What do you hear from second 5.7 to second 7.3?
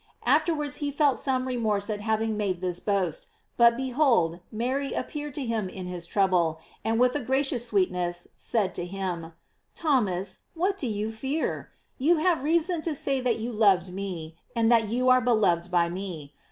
his trouble, and with a